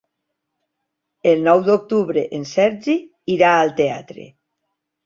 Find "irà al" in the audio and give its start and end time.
3.39-3.75